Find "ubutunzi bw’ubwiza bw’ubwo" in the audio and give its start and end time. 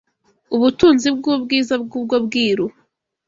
0.55-2.15